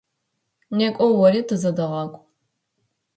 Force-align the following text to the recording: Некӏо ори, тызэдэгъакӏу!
Некӏо 0.77 1.07
ори, 1.25 1.41
тызэдэгъакӏу! 1.47 2.21